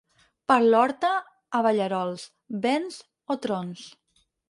Per 0.51 0.55
l'horta, 0.63 1.11
abellerols, 1.61 2.27
vents 2.67 3.01
o 3.37 3.41
trons. 3.47 3.89